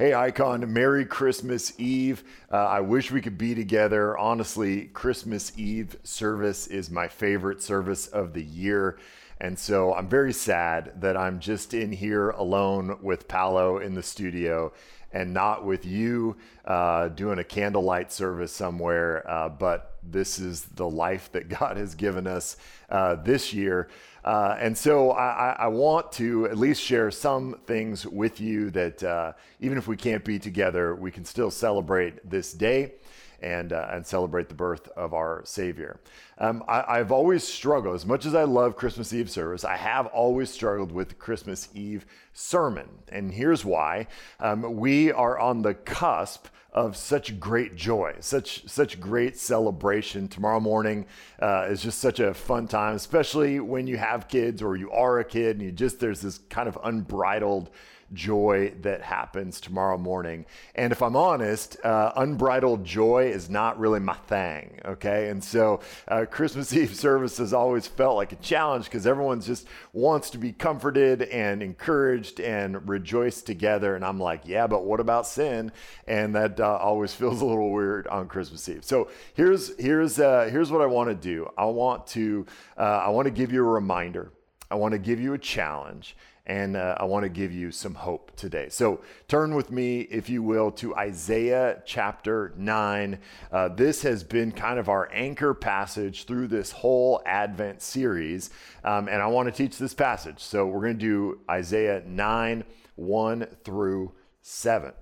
[0.00, 2.22] Hey, Icon, Merry Christmas Eve.
[2.52, 4.16] Uh, I wish we could be together.
[4.16, 8.96] Honestly, Christmas Eve service is my favorite service of the year.
[9.40, 14.02] And so I'm very sad that I'm just in here alone with Paolo in the
[14.04, 14.72] studio
[15.12, 19.28] and not with you uh, doing a candlelight service somewhere.
[19.28, 22.56] Uh, but this is the life that God has given us
[22.88, 23.88] uh, this year.
[24.28, 29.02] Uh, and so I, I, want to at least share some things with you that
[29.02, 32.92] uh, even if we can't be together, we can still celebrate this day
[33.40, 36.00] and, uh, and celebrate the birth of our Savior.
[36.38, 40.06] Um, I, have always struggled, as much as I love Christmas Eve service, I have
[40.06, 42.88] always struggled with Christmas Eve sermon.
[43.10, 44.06] And here's why
[44.40, 50.28] um, we are on the cusp of such great joy, such such great celebration.
[50.28, 51.06] Tomorrow morning
[51.40, 55.18] uh, is just such a fun time, especially when you have kids or you are
[55.18, 57.70] a kid and you just there's this kind of unbridled
[58.12, 60.46] joy that happens tomorrow morning.
[60.74, 65.28] And if I'm honest, uh, unbridled joy is not really my thing, okay?
[65.28, 69.66] And so uh, Christmas Eve service has always felt like a challenge because everyone just
[69.92, 73.94] wants to be comforted and encouraged and rejoice together.
[73.94, 75.72] And I'm like, yeah, but what about sin?
[76.06, 78.84] And that uh, always feels a little weird on Christmas Eve.
[78.84, 81.48] So here's here's uh, here's what I want to do.
[81.56, 84.32] I want to uh, I want to give you a reminder.
[84.70, 86.14] I want to give you a challenge
[86.48, 88.68] and uh, I want to give you some hope today.
[88.70, 93.18] So turn with me, if you will, to Isaiah chapter 9.
[93.52, 98.50] Uh, this has been kind of our anchor passage through this whole Advent series,
[98.82, 100.40] um, and I want to teach this passage.
[100.40, 102.64] So we're going to do Isaiah 9
[102.96, 104.92] 1 through 7.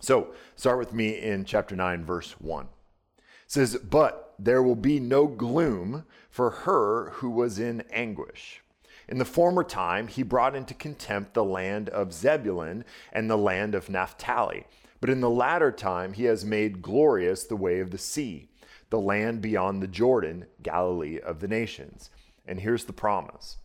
[0.00, 2.64] So start with me in chapter 9, verse 1.
[2.64, 8.62] It says, But there will be no gloom for her who was in anguish.
[9.08, 13.74] In the former time, he brought into contempt the land of Zebulun and the land
[13.74, 14.66] of Naphtali.
[15.00, 18.50] But in the latter time, he has made glorious the way of the sea,
[18.90, 22.10] the land beyond the Jordan, Galilee of the nations.
[22.46, 23.56] And here's the promise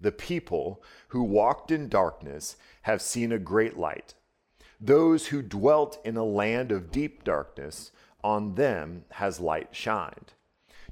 [0.00, 4.14] The people who walked in darkness have seen a great light.
[4.80, 7.92] Those who dwelt in a land of deep darkness,
[8.24, 10.32] on them has light shined.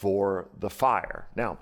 [0.00, 1.26] for the fire.
[1.36, 1.58] Now,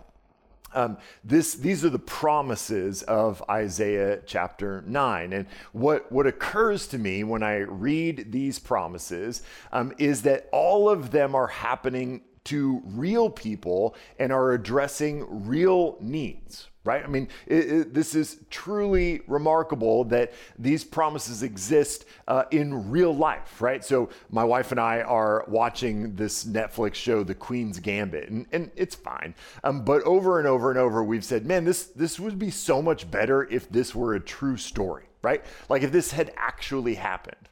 [0.72, 5.32] um, this, these are the promises of Isaiah chapter 9.
[5.32, 10.88] And what, what occurs to me when I read these promises um, is that all
[10.88, 17.04] of them are happening to real people and are addressing real needs, right?
[17.04, 23.14] I mean, it, it, this is truly remarkable that these promises exist uh, in real
[23.14, 23.84] life, right?
[23.84, 28.70] So, my wife and I are watching this Netflix show, The Queen's Gambit, and, and
[28.74, 29.34] it's fine.
[29.64, 32.80] Um, but over and over and over, we've said, man, this, this would be so
[32.80, 35.44] much better if this were a true story, right?
[35.68, 37.50] Like if this had actually happened.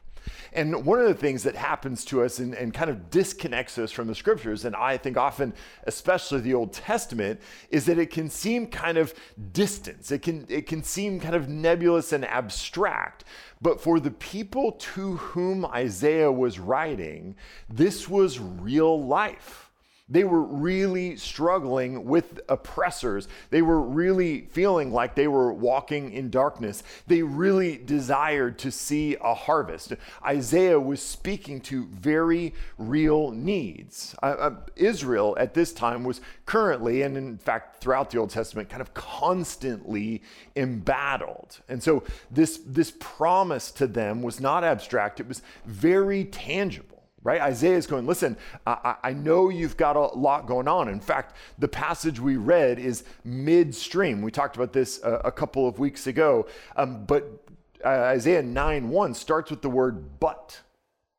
[0.53, 3.91] And one of the things that happens to us and, and kind of disconnects us
[3.91, 7.39] from the scriptures, and I think often, especially the Old Testament,
[7.69, 9.13] is that it can seem kind of
[9.51, 10.11] distant.
[10.11, 13.23] It can, it can seem kind of nebulous and abstract.
[13.61, 17.35] But for the people to whom Isaiah was writing,
[17.69, 19.66] this was real life.
[20.09, 23.27] They were really struggling with oppressors.
[23.49, 26.81] They were really feeling like they were walking in darkness.
[27.07, 29.93] They really desired to see a harvest.
[30.25, 34.15] Isaiah was speaking to very real needs.
[34.23, 38.69] Uh, uh, Israel at this time was currently, and in fact, throughout the Old Testament,
[38.69, 40.21] kind of constantly
[40.55, 41.59] embattled.
[41.67, 46.96] And so this, this promise to them was not abstract, it was very tangible
[47.27, 47.41] right?
[47.41, 50.87] Isaiah is going, listen, I, I, know you've got a lot going on.
[50.87, 54.21] In fact, the passage we read is midstream.
[54.21, 56.47] We talked about this a, a couple of weeks ago,
[56.77, 57.43] um, but
[57.83, 60.61] uh, Isaiah 9 1 starts with the word but.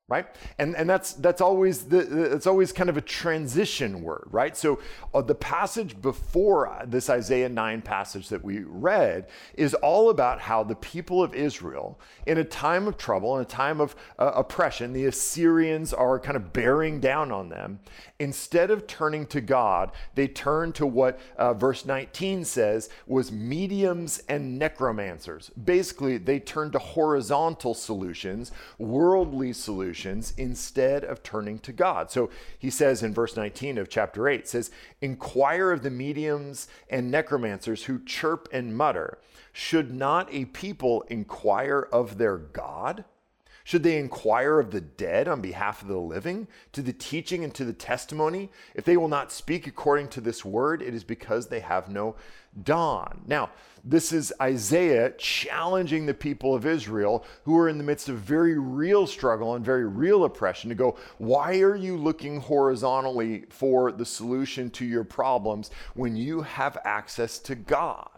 [0.09, 0.27] Right?
[0.59, 4.57] And and that's that's always the it's always kind of a transition word right?
[4.57, 4.81] So
[5.13, 10.65] uh, the passage before this isaiah 9 passage that we read is all about how
[10.65, 14.95] the people of israel in a time of trouble in a time of uh, oppression
[14.95, 17.79] the assyrians are kind of bearing down on them.
[18.19, 24.23] Instead of turning to god they turn to what uh, verse 19 says was mediums
[24.27, 25.51] and necromancers.
[25.51, 32.11] Basically they turn to horizontal solutions worldly solutions solutions instead of turning to God.
[32.11, 37.11] So he says in verse 19 of chapter 8 says, "Inquire of the mediums and
[37.11, 39.19] necromancers who chirp and mutter.
[39.53, 43.05] Should not a people inquire of their God?"
[43.65, 47.55] Should they inquire of the dead on behalf of the living, to the teaching and
[47.55, 48.51] to the testimony?
[48.75, 52.17] If they will not speak according to this word, it is because they have no
[52.65, 53.23] dawn.
[53.27, 53.51] Now,
[53.85, 58.59] this is Isaiah challenging the people of Israel who are in the midst of very
[58.59, 64.05] real struggle and very real oppression to go, why are you looking horizontally for the
[64.05, 68.18] solution to your problems when you have access to God?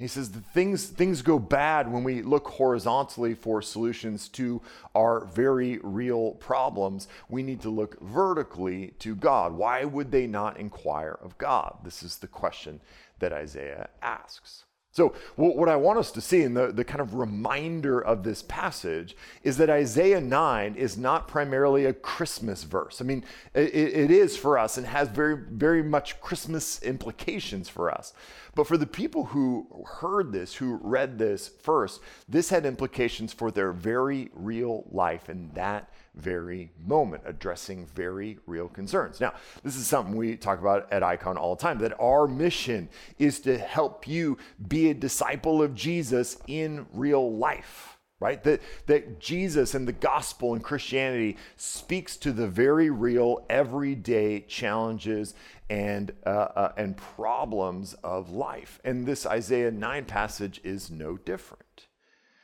[0.00, 4.62] He says that things, things go bad when we look horizontally for solutions to
[4.94, 7.06] our very real problems.
[7.28, 9.52] We need to look vertically to God.
[9.52, 11.80] Why would they not inquire of God?
[11.84, 12.80] This is the question
[13.18, 14.64] that Isaiah asks.
[14.92, 18.42] So, what I want us to see in the, the kind of reminder of this
[18.42, 23.00] passage is that Isaiah 9 is not primarily a Christmas verse.
[23.00, 27.88] I mean, it, it is for us and has very, very much Christmas implications for
[27.88, 28.12] us.
[28.56, 33.52] But for the people who heard this, who read this first, this had implications for
[33.52, 39.20] their very real life and that very moment, addressing very real concerns.
[39.20, 42.88] Now, this is something we talk about at Icon all the time that our mission
[43.18, 48.44] is to help you be a disciple of Jesus in real life right?
[48.44, 55.34] That, that Jesus and the gospel and Christianity speaks to the very real, everyday challenges
[55.70, 58.78] and, uh, uh, and problems of life.
[58.84, 61.64] And this Isaiah 9 passage is no different.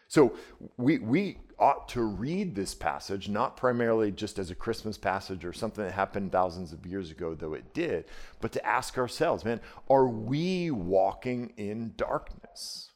[0.09, 0.35] So
[0.77, 5.53] we, we ought to read this passage, not primarily just as a Christmas passage or
[5.53, 8.05] something that happened thousands of years ago, though it did,
[8.41, 12.91] but to ask ourselves, man, are we walking in darkness?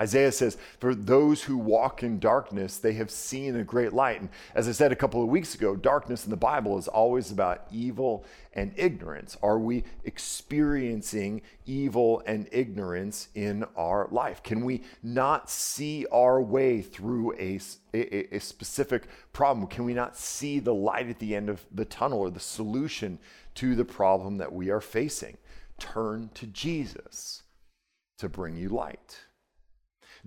[0.00, 4.20] Isaiah says, For those who walk in darkness, they have seen a great light.
[4.20, 7.30] And as I said a couple of weeks ago, darkness in the Bible is always
[7.30, 8.24] about evil
[8.54, 9.36] and ignorance.
[9.42, 14.42] Are we experiencing evil and ignorance in our life?
[14.42, 17.60] Can we not see our way through a,
[17.92, 19.04] a, a specific
[19.34, 19.66] problem?
[19.66, 23.18] Can we not see the light at the end of the tunnel or the solution
[23.56, 25.36] to the problem that we are facing?
[25.78, 27.42] Turn to Jesus
[28.18, 29.18] to bring you light.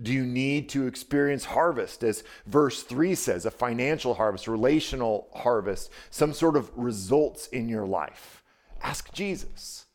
[0.02, 5.90] Do you need to experience harvest, as verse 3 says, a financial harvest, relational harvest,
[6.10, 8.42] some sort of results in your life?
[8.82, 9.86] Ask Jesus.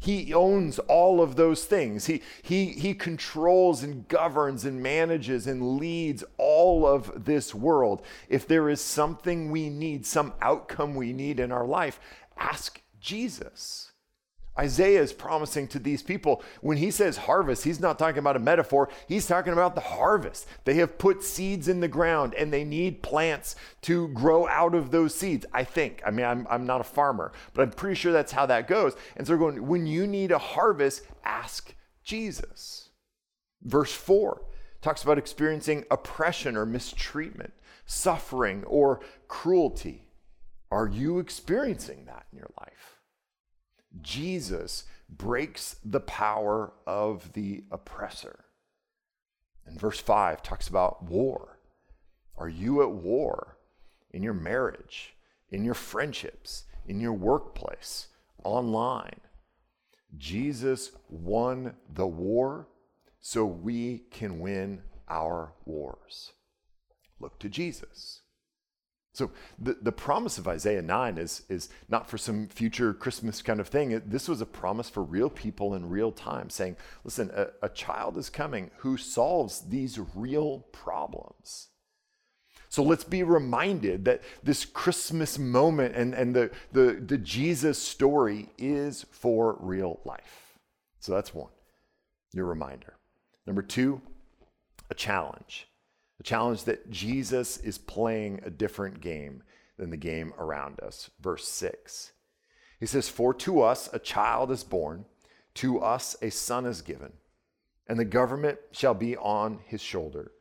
[0.00, 2.06] He owns all of those things.
[2.06, 8.02] He, he, he controls and governs and manages and leads all of this world.
[8.28, 12.00] If there is something we need, some outcome we need in our life,
[12.38, 13.89] ask Jesus.
[14.58, 18.40] Isaiah is promising to these people when he says harvest, he's not talking about a
[18.40, 18.88] metaphor.
[19.06, 20.46] He's talking about the harvest.
[20.64, 24.90] They have put seeds in the ground and they need plants to grow out of
[24.90, 25.46] those seeds.
[25.52, 26.02] I think.
[26.04, 28.94] I mean, I'm, I'm not a farmer, but I'm pretty sure that's how that goes.
[29.16, 32.90] And so, going, when you need a harvest, ask Jesus.
[33.62, 34.42] Verse 4
[34.82, 37.52] talks about experiencing oppression or mistreatment,
[37.86, 40.06] suffering or cruelty.
[40.70, 42.99] Are you experiencing that in your life?
[44.00, 48.44] Jesus breaks the power of the oppressor.
[49.66, 51.58] And verse 5 talks about war.
[52.36, 53.58] Are you at war
[54.12, 55.14] in your marriage,
[55.50, 58.08] in your friendships, in your workplace,
[58.44, 59.20] online?
[60.16, 62.68] Jesus won the war
[63.20, 66.32] so we can win our wars.
[67.18, 68.22] Look to Jesus.
[69.12, 73.58] So the, the promise of Isaiah 9 is, is not for some future Christmas kind
[73.58, 74.00] of thing.
[74.06, 78.16] This was a promise for real people in real time, saying, listen, a, a child
[78.16, 81.68] is coming who solves these real problems.
[82.68, 88.48] So let's be reminded that this Christmas moment and, and the, the, the Jesus story
[88.58, 90.56] is for real life.
[91.00, 91.50] So that's one,
[92.32, 92.94] your reminder.
[93.44, 94.00] Number two,
[94.88, 95.66] a challenge.
[96.20, 99.42] The challenge that Jesus is playing a different game
[99.78, 101.08] than the game around us.
[101.18, 102.12] Verse 6.
[102.78, 105.06] He says, For to us a child is born,
[105.54, 107.14] to us a son is given,
[107.86, 110.32] and the government shall be on his shoulder,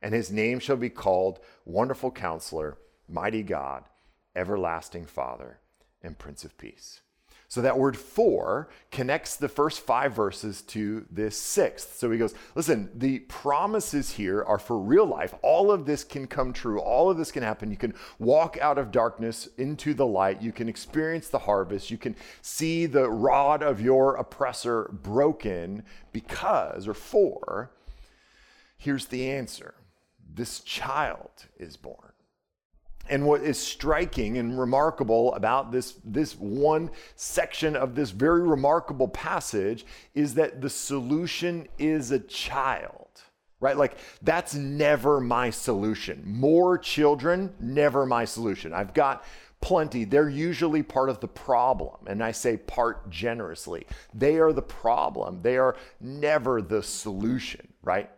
[0.00, 3.82] and his name shall be called Wonderful Counselor, Mighty God,
[4.36, 5.58] Everlasting Father,
[6.00, 7.00] and Prince of Peace.
[7.54, 11.96] So that word for connects the first five verses to this sixth.
[11.96, 15.32] So he goes, listen, the promises here are for real life.
[15.40, 16.80] All of this can come true.
[16.80, 17.70] All of this can happen.
[17.70, 20.42] You can walk out of darkness into the light.
[20.42, 21.92] You can experience the harvest.
[21.92, 27.70] You can see the rod of your oppressor broken because, or for,
[28.76, 29.74] here's the answer
[30.28, 32.13] this child is born.
[33.08, 39.08] And what is striking and remarkable about this, this one section of this very remarkable
[39.08, 39.84] passage
[40.14, 43.08] is that the solution is a child,
[43.60, 43.76] right?
[43.76, 46.22] Like, that's never my solution.
[46.24, 48.72] More children, never my solution.
[48.72, 49.24] I've got
[49.60, 50.04] plenty.
[50.04, 51.96] They're usually part of the problem.
[52.06, 53.86] And I say part generously.
[54.12, 58.10] They are the problem, they are never the solution, right?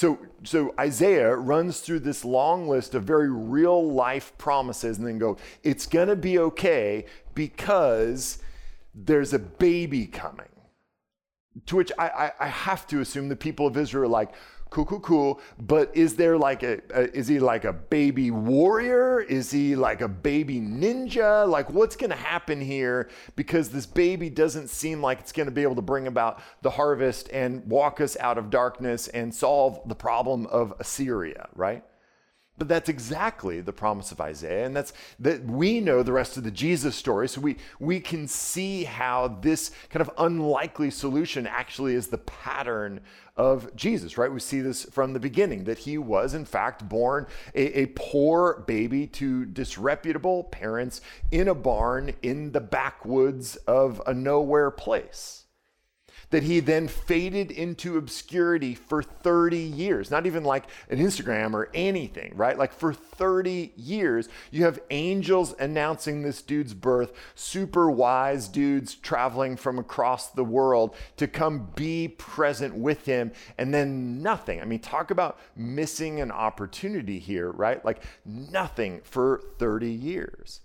[0.00, 5.18] So, so Isaiah runs through this long list of very real life promises and then
[5.18, 7.04] go, it's going to be okay
[7.34, 8.38] because
[8.94, 10.48] there's a baby coming.
[11.66, 14.32] To which I, I, I have to assume the people of Israel are like,
[14.70, 15.40] cool, cool, cool.
[15.58, 19.20] But is there like a, a, is he like a baby warrior?
[19.20, 21.48] Is he like a baby ninja?
[21.48, 23.10] Like what's going to happen here?
[23.36, 26.70] Because this baby doesn't seem like it's going to be able to bring about the
[26.70, 31.84] harvest and walk us out of darkness and solve the problem of Assyria, right?
[32.60, 36.44] But that's exactly the promise of Isaiah, and that's that we know the rest of
[36.44, 41.94] the Jesus story, so we we can see how this kind of unlikely solution actually
[41.94, 43.00] is the pattern
[43.34, 44.30] of Jesus, right?
[44.30, 48.62] We see this from the beginning that he was, in fact, born a, a poor
[48.66, 51.00] baby to disreputable parents
[51.30, 55.46] in a barn in the backwoods of a nowhere place
[56.30, 60.10] that he then faded into obscurity for 30 years.
[60.10, 62.56] Not even like an Instagram or anything, right?
[62.56, 69.56] Like for 30 years, you have angels announcing this dude's birth, super wise dudes traveling
[69.56, 74.60] from across the world to come be present with him, and then nothing.
[74.60, 77.84] I mean, talk about missing an opportunity here, right?
[77.84, 80.60] Like nothing for 30 years.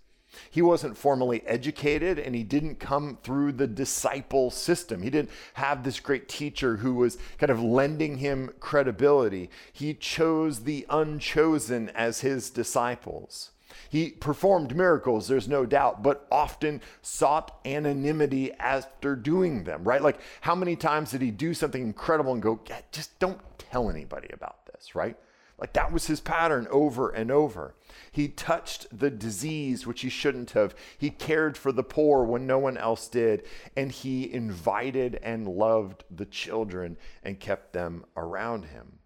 [0.50, 5.02] He wasn't formally educated and he didn't come through the disciple system.
[5.02, 9.50] He didn't have this great teacher who was kind of lending him credibility.
[9.72, 13.52] He chose the unchosen as his disciples.
[13.90, 20.02] He performed miracles, there's no doubt, but often sought anonymity after doing them, right?
[20.02, 22.60] Like, how many times did he do something incredible and go,
[22.92, 25.18] just don't tell anybody about this, right?
[25.58, 27.76] Like, that was his pattern over and over.
[28.12, 30.76] He touched the disease, which he shouldn't have.
[30.98, 33.46] He cared for the poor when no one else did.
[33.76, 39.00] And he invited and loved the children and kept them around him.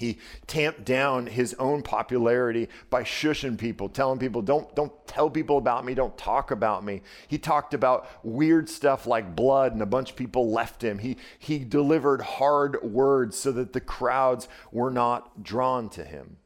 [0.00, 0.16] He
[0.46, 5.84] tamped down his own popularity by shushing people, telling people, don't, don't tell people about
[5.84, 7.02] me, don't talk about me.
[7.28, 11.00] He talked about weird stuff like blood, and a bunch of people left him.
[11.00, 16.38] He, he delivered hard words so that the crowds were not drawn to him.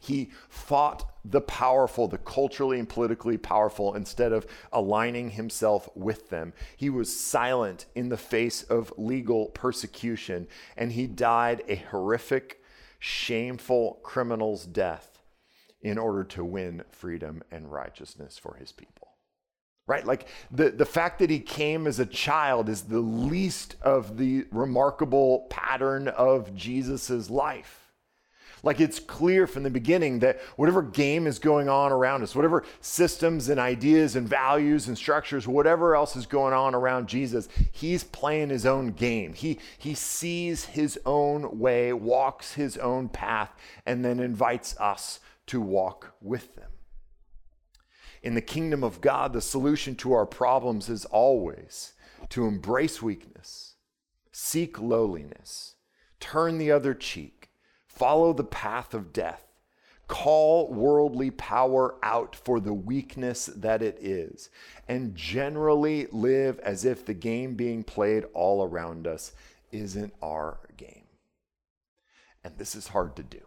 [0.00, 6.52] He fought the powerful, the culturally and politically powerful, instead of aligning himself with them.
[6.76, 12.62] He was silent in the face of legal persecution, and he died a horrific,
[12.98, 15.22] shameful criminal's death
[15.80, 19.08] in order to win freedom and righteousness for his people.
[19.86, 20.04] Right?
[20.04, 24.46] Like the, the fact that he came as a child is the least of the
[24.50, 27.85] remarkable pattern of Jesus's life.
[28.66, 32.64] Like it's clear from the beginning that whatever game is going on around us, whatever
[32.80, 38.02] systems and ideas and values and structures, whatever else is going on around Jesus, he's
[38.02, 39.34] playing his own game.
[39.34, 43.52] He, he sees his own way, walks his own path,
[43.86, 46.72] and then invites us to walk with them.
[48.20, 51.92] In the kingdom of God, the solution to our problems is always
[52.30, 53.76] to embrace weakness,
[54.32, 55.76] seek lowliness,
[56.18, 57.35] turn the other cheek
[57.96, 59.42] follow the path of death,
[60.06, 64.50] call worldly power out for the weakness that it is,
[64.86, 69.32] and generally live as if the game being played all around us
[69.72, 71.06] isn't our game.
[72.44, 73.40] And this is hard to do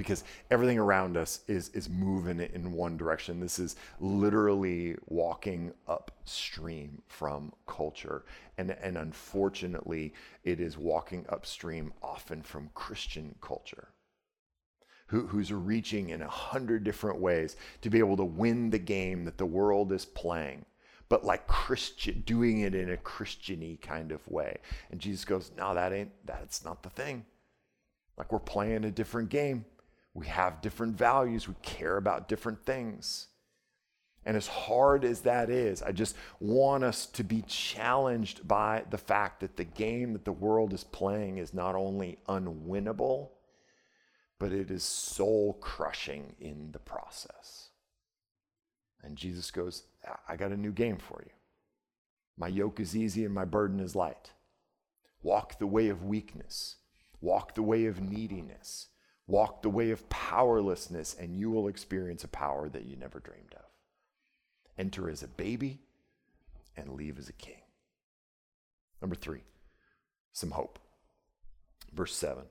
[0.00, 3.38] because everything around us is is moving in one direction.
[3.38, 8.24] This is literally walking upstream from culture,
[8.56, 13.88] and and unfortunately, it is walking upstream often from Christian culture.
[15.08, 19.24] Who, who's reaching in a hundred different ways to be able to win the game
[19.24, 20.64] that the world is playing
[21.10, 24.58] but like Christian, doing it in a Christiany kind of way.
[24.92, 27.26] And Jesus goes, No, that ain't, that's not the thing.
[28.16, 29.64] Like we're playing a different game.
[30.20, 31.48] We have different values.
[31.48, 33.28] We care about different things.
[34.26, 38.98] And as hard as that is, I just want us to be challenged by the
[38.98, 43.30] fact that the game that the world is playing is not only unwinnable,
[44.38, 47.70] but it is soul crushing in the process.
[49.02, 49.84] And Jesus goes,
[50.28, 51.32] I got a new game for you.
[52.36, 54.32] My yoke is easy and my burden is light.
[55.22, 56.76] Walk the way of weakness,
[57.22, 58.88] walk the way of neediness,
[59.30, 63.54] walk the way of powerlessness, and you will experience a power that you never dreamed
[63.54, 63.64] of.
[64.78, 65.80] Enter as a baby
[66.76, 67.62] and leave as a king.
[69.00, 69.42] Number three,
[70.32, 70.78] some hope.
[71.92, 72.44] Verse 7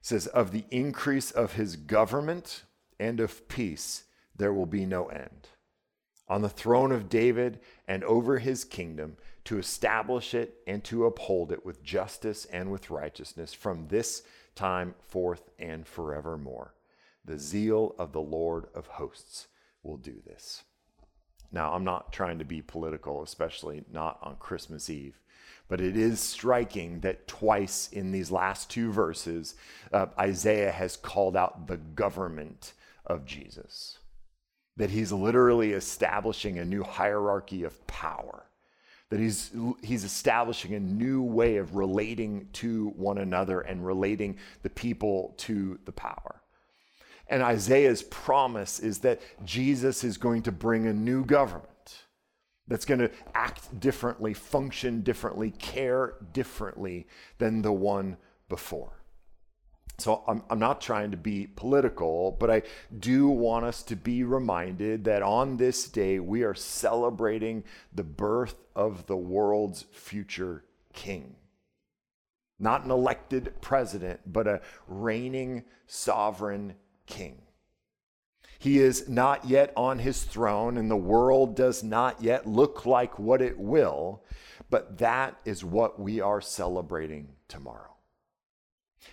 [0.00, 2.64] says, Of the increase of his government
[2.98, 4.04] and of peace,
[4.36, 5.48] there will be no end.
[6.28, 11.52] On the throne of David and over his kingdom, to establish it and to uphold
[11.52, 14.22] it with justice and with righteousness from this
[14.54, 16.74] time forth and forevermore.
[17.24, 19.48] The zeal of the Lord of hosts
[19.82, 20.62] will do this.
[21.52, 25.20] Now, I'm not trying to be political, especially not on Christmas Eve,
[25.68, 29.54] but it is striking that twice in these last two verses,
[29.92, 32.72] uh, Isaiah has called out the government
[33.06, 33.98] of Jesus.
[34.76, 38.46] That he's literally establishing a new hierarchy of power
[39.10, 44.70] that he's, he's establishing a new way of relating to one another and relating the
[44.70, 46.40] people to the power.
[47.28, 51.68] And Isaiah's promise is that Jesus is going to bring a new government
[52.66, 57.06] that's going to act differently, function differently, care differently
[57.38, 58.16] than the one
[58.48, 59.03] before.
[59.98, 62.62] So I'm, I'm not trying to be political, but I
[62.98, 68.56] do want us to be reminded that on this day we are celebrating the birth
[68.74, 71.36] of the world's future king.
[72.58, 76.74] Not an elected president, but a reigning sovereign
[77.06, 77.42] king.
[78.58, 83.18] He is not yet on his throne, and the world does not yet look like
[83.18, 84.24] what it will,
[84.70, 87.93] but that is what we are celebrating tomorrow.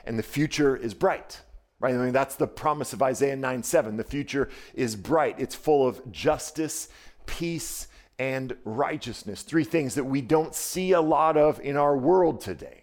[0.05, 1.41] And the future is bright,
[1.79, 1.93] right?
[1.93, 3.98] I mean, that's the promise of Isaiah 9 7.
[3.98, 6.89] The future is bright, it's full of justice,
[7.25, 9.41] peace, and righteousness.
[9.41, 12.80] Three things that we don't see a lot of in our world today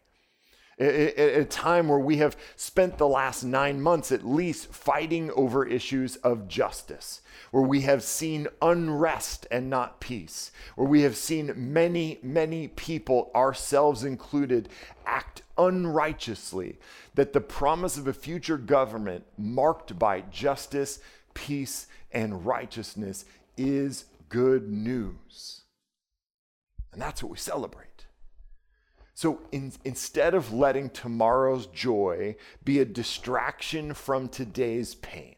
[0.79, 5.67] at a time where we have spent the last nine months at least fighting over
[5.67, 7.21] issues of justice,
[7.51, 13.31] where we have seen unrest and not peace, where we have seen many, many people,
[13.35, 14.69] ourselves included,
[15.05, 16.79] act unrighteously,
[17.15, 21.01] that the promise of a future government marked by justice,
[21.35, 23.25] peace, and righteousness
[23.57, 25.63] is good news.
[26.93, 27.88] And that's what we celebrate.
[29.19, 35.35] So in, instead of letting tomorrow's joy be a distraction from today's pain,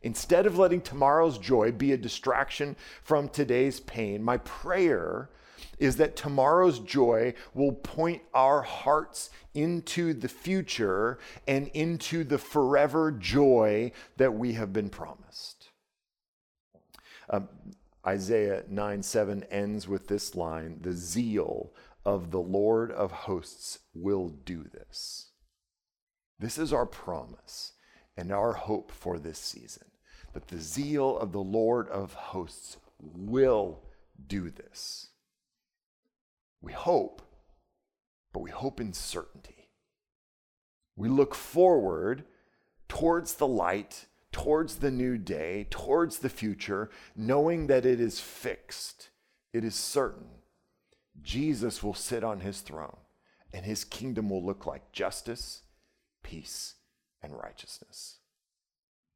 [0.00, 5.28] instead of letting tomorrow's joy be a distraction from today's pain, my prayer
[5.78, 13.12] is that tomorrow's joy will point our hearts into the future and into the forever
[13.12, 15.68] joy that we have been promised.
[17.28, 17.50] Um,
[18.06, 21.74] Isaiah 9 7 ends with this line The zeal
[22.08, 25.26] of the Lord of hosts will do this.
[26.38, 27.72] This is our promise
[28.16, 29.88] and our hope for this season
[30.32, 33.82] that the zeal of the Lord of hosts will
[34.26, 35.08] do this.
[36.62, 37.20] We hope,
[38.32, 39.68] but we hope in certainty.
[40.96, 42.24] We look forward
[42.88, 49.10] towards the light, towards the new day, towards the future, knowing that it is fixed,
[49.52, 50.37] it is certain,
[51.22, 52.96] Jesus will sit on his throne,
[53.52, 55.62] and his kingdom will look like justice,
[56.22, 56.74] peace,
[57.22, 58.18] and righteousness.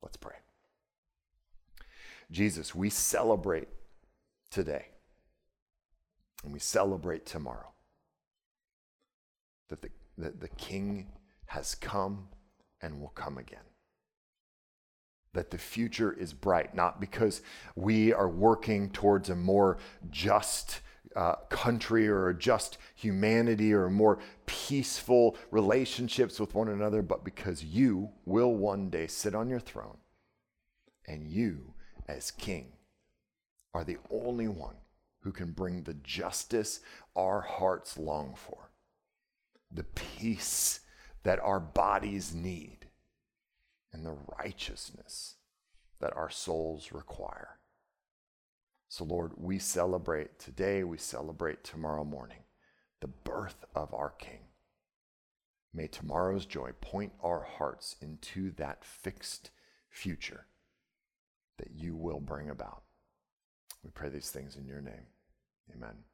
[0.03, 0.37] Let's pray.
[2.31, 3.69] Jesus, we celebrate
[4.51, 4.87] today,
[6.45, 7.73] and we celebrate tomorrow
[9.69, 11.07] that the, that the King
[11.47, 12.29] has come
[12.81, 13.61] and will come again.
[15.35, 17.43] That the future is bright, not because
[17.77, 19.79] we are working towards a more
[20.11, 20.81] just
[21.17, 27.65] uh, country or a just humanity or more peaceful relationships with one another, but because
[27.65, 29.99] you will one day sit on your throne
[31.07, 31.75] and you,
[32.09, 32.73] as king,
[33.75, 34.77] are the only one
[35.21, 36.81] who can bring the justice
[37.15, 38.71] our hearts long for,
[39.71, 40.81] the peace
[41.23, 42.87] that our bodies need,
[43.93, 45.37] and the righteousness
[46.01, 47.59] that our souls require.
[48.93, 52.45] So, Lord, we celebrate today, we celebrate tomorrow morning
[53.01, 54.41] the birth of our King.
[55.73, 59.51] May tomorrow's joy point our hearts into that fixed
[59.89, 60.45] future
[61.57, 62.83] that you will bring about.
[63.83, 65.07] We pray these things in your name.
[65.75, 66.05] Amen.